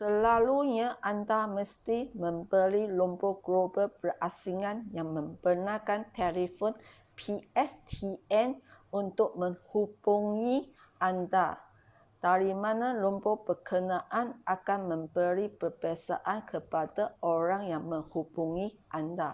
selalunya 0.00 0.88
anda 1.12 1.40
mesti 1.56 1.98
membeli 2.22 2.82
nombor 2.98 3.32
global 3.46 3.88
berasingan 4.02 4.78
yang 4.96 5.08
membenarkan 5.16 6.00
telefon 6.18 6.72
pstn 7.18 8.50
untuk 9.00 9.30
menghbungi 9.40 10.58
anda 11.10 11.48
dari 12.24 12.52
mana 12.64 12.88
nombor 13.02 13.36
bekenaan 13.48 14.28
akan 14.56 14.80
memberi 14.90 15.46
perbezaan 15.60 16.38
kepada 16.50 17.04
orang 17.34 17.62
yang 17.72 17.82
menghubungi 17.92 18.66
anda 18.98 19.30